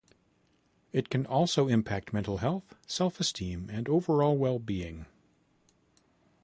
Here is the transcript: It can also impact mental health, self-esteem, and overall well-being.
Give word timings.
It 0.91 1.11
can 1.11 1.27
also 1.27 1.67
impact 1.67 2.11
mental 2.11 2.37
health, 2.39 2.73
self-esteem, 2.87 3.69
and 3.71 3.87
overall 3.87 4.35
well-being. 4.35 5.05